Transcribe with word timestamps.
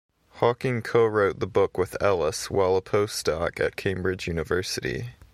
Hawking 0.37 0.81
co-wrote 0.81 1.37
the 1.39 1.45
book 1.45 1.77
with 1.77 1.95
Ellis, 2.01 2.49
while 2.49 2.75
a 2.75 2.81
post 2.81 3.23
doc 3.23 3.59
at 3.59 3.75
Cambridge 3.75 4.25
University. 4.25 5.11